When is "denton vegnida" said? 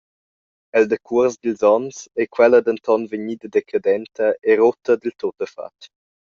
2.69-3.47